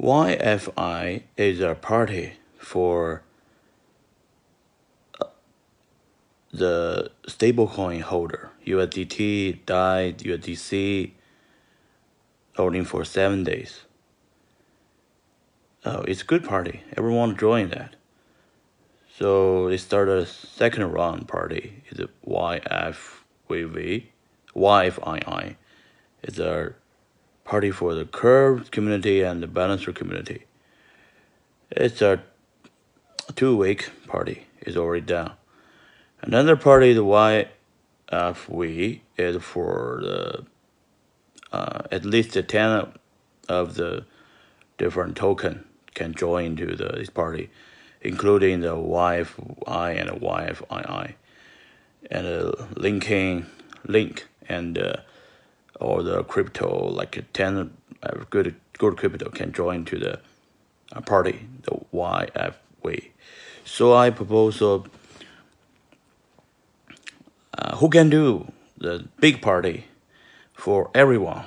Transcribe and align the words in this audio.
YFI 0.00 1.22
is 1.36 1.60
a 1.60 1.74
party 1.74 2.34
for 2.58 3.22
uh, 5.20 5.26
the 6.52 7.10
stablecoin 7.28 8.00
holder 8.00 8.50
USDT, 8.66 9.64
DAI, 9.66 10.14
USDC, 10.18 11.12
holding 12.56 12.84
for 12.84 13.04
seven 13.04 13.44
days. 13.44 13.82
Oh, 15.84 16.00
it's 16.02 16.22
a 16.22 16.24
good 16.24 16.44
party. 16.44 16.82
Everyone 16.96 17.36
join 17.36 17.68
that. 17.70 17.94
So 19.16 19.68
they 19.68 19.76
start 19.76 20.08
a 20.08 20.26
second 20.26 20.90
round 20.90 21.28
party. 21.28 21.84
It's 21.86 22.00
a 22.00 22.08
YFII. 22.26 22.86
It's 26.22 26.38
a 26.38 26.74
party 27.44 27.70
for 27.70 27.94
the 27.94 28.04
curved 28.04 28.70
community 28.70 29.22
and 29.22 29.42
the 29.42 29.46
balancer 29.46 29.92
community. 29.92 30.44
It's 31.70 32.02
a 32.02 32.22
two 33.36 33.56
week 33.56 33.90
party 34.06 34.46
is 34.60 34.76
already 34.76 35.06
done. 35.06 35.32
Another 36.22 36.56
party, 36.56 36.92
the 36.94 37.04
YFV, 37.04 39.00
is 39.18 39.42
for 39.42 40.00
the 40.02 40.44
uh, 41.52 41.82
at 41.92 42.04
least 42.04 42.32
the 42.32 42.42
10 42.42 42.88
of 43.48 43.74
the 43.74 44.04
different 44.78 45.16
token 45.16 45.64
can 45.94 46.12
join 46.12 46.56
to 46.56 46.74
the, 46.74 46.88
this 46.96 47.10
party, 47.10 47.48
including 48.00 48.60
the 48.60 48.74
YFI 48.74 50.00
and 50.00 50.08
the 50.08 50.14
YFII, 50.14 51.14
and 52.10 52.26
the 52.26 52.68
linking 52.74 53.46
link 53.86 54.26
and 54.48 54.78
uh, 54.78 54.96
or 55.84 56.02
the 56.02 56.24
crypto 56.24 56.88
like 56.88 57.22
10 57.32 57.70
uh, 58.02 58.24
good 58.30 58.54
good 58.78 58.96
crypto 58.96 59.28
can 59.28 59.52
join 59.52 59.84
to 59.84 59.98
the 59.98 60.18
uh, 60.92 61.00
party 61.00 61.46
the 61.62 61.78
YFV. 61.92 63.10
So 63.64 63.94
I 63.94 64.10
propose 64.10 64.62
uh, 64.62 64.80
uh, 67.58 67.76
who 67.76 67.88
can 67.88 68.08
do 68.10 68.50
the 68.78 69.06
big 69.20 69.42
party 69.42 69.86
for 70.54 70.90
everyone, 70.94 71.44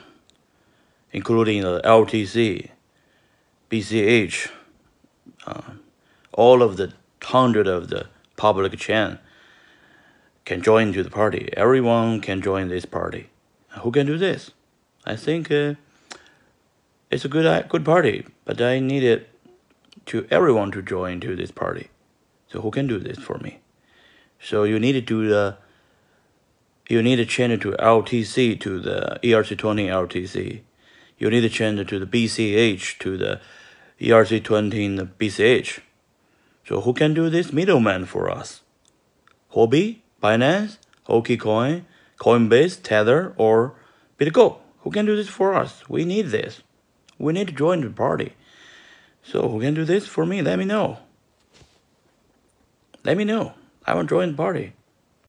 including 1.11 1.61
the 1.61 1.81
LTC, 1.83 2.69
BCH, 3.69 4.49
uh, 5.45 5.61
all 6.31 6.61
of 6.61 6.77
the 6.77 6.93
hundred 7.23 7.67
of 7.67 7.89
the 7.89 8.07
public 8.35 8.77
chain 8.77 9.19
can 10.45 10.61
join 10.61 10.93
to 10.93 11.03
the 11.03 11.09
party. 11.09 11.49
Everyone 11.57 12.21
can 12.21 12.41
join 12.41 12.69
this 12.69 12.85
party. 12.85 13.29
Who 13.83 13.91
can 13.91 14.05
do 14.05 14.17
this? 14.17 14.51
I 15.05 15.15
think 15.15 15.51
uh, 15.51 15.75
it's 17.09 17.25
a 17.25 17.29
good 17.29 17.45
uh, 17.45 17.61
good 17.63 17.85
party, 17.85 18.25
but 18.45 18.61
I 18.61 18.79
needed 18.79 19.27
to 20.07 20.27
everyone 20.29 20.71
to 20.71 20.81
join 20.81 21.19
to 21.21 21.35
this 21.35 21.51
party. 21.51 21.89
So 22.47 22.61
who 22.61 22.71
can 22.71 22.87
do 22.87 22.99
this 22.99 23.17
for 23.17 23.37
me? 23.39 23.59
So 24.39 24.63
you 24.63 24.79
need 24.79 24.93
to 24.93 25.01
do 25.01 25.27
the 25.27 25.57
you 26.89 27.03
need 27.03 27.17
to 27.17 27.25
change 27.25 27.53
it 27.53 27.61
to 27.61 27.71
LTC 27.73 28.59
to 28.61 28.79
the 28.79 29.19
ERC20 29.23 29.87
LTC. 29.87 30.61
You 31.17 31.29
need 31.29 31.41
to 31.41 31.49
change 31.49 31.79
it 31.79 31.87
to 31.89 31.99
the 31.99 32.05
BCH 32.05 32.99
to 32.99 33.17
the 33.17 33.41
ERC20 33.99 34.97
the 34.97 35.05
BCH. 35.05 35.79
So 36.65 36.81
who 36.81 36.93
can 36.93 37.13
do 37.13 37.29
this 37.29 37.51
middleman 37.51 38.05
for 38.05 38.29
us? 38.29 38.61
Huobi, 39.53 39.99
Binance, 40.21 40.77
OKCoin, 41.07 41.83
Coinbase, 42.17 42.81
Tether, 42.81 43.33
or 43.37 43.75
BitGo. 44.17 44.57
Who 44.79 44.91
can 44.91 45.05
do 45.05 45.15
this 45.15 45.29
for 45.29 45.53
us? 45.53 45.87
We 45.89 46.05
need 46.05 46.27
this. 46.27 46.61
We 47.17 47.33
need 47.33 47.47
to 47.47 47.53
join 47.53 47.81
the 47.81 47.89
party. 47.89 48.33
So 49.23 49.49
who 49.49 49.59
can 49.59 49.73
do 49.73 49.83
this 49.83 50.07
for 50.07 50.25
me? 50.25 50.41
Let 50.41 50.59
me 50.59 50.65
know. 50.65 50.99
Let 53.03 53.17
me 53.17 53.25
know. 53.25 53.53
I 53.85 53.95
want 53.95 54.09
to 54.09 54.15
join 54.15 54.31
the 54.31 54.37
party. 54.37 54.73